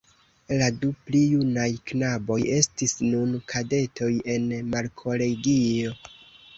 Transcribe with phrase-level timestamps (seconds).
[0.61, 5.99] La du pli junaj knaboj estis nun kadetoj en markolegio.